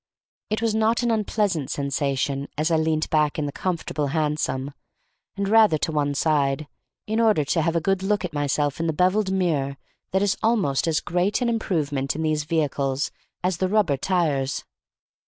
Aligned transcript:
It 0.49 0.63
was 0.63 0.73
not 0.73 1.03
an 1.03 1.11
unpleasant 1.11 1.69
sensation 1.69 2.47
as 2.57 2.71
I 2.71 2.75
leant 2.75 3.07
back 3.11 3.37
in 3.37 3.45
the 3.45 3.51
comfortable 3.51 4.07
hansom, 4.07 4.73
and 5.37 5.47
rather 5.47 5.77
to 5.77 5.91
one 5.91 6.15
side, 6.15 6.67
in 7.05 7.19
order 7.19 7.45
to 7.45 7.61
have 7.61 7.75
a 7.75 7.79
good 7.79 8.01
look 8.01 8.25
at 8.25 8.33
myself 8.33 8.79
in 8.79 8.87
the 8.87 8.93
bevelled 8.93 9.31
mirror 9.31 9.77
that 10.09 10.23
is 10.23 10.37
almost 10.41 10.87
as 10.87 11.01
great 11.01 11.39
an 11.41 11.49
improvement 11.49 12.15
in 12.15 12.23
these 12.23 12.45
vehicles 12.45 13.11
as 13.43 13.57
the 13.57 13.69
rubber 13.69 13.95
tires. 13.95 14.63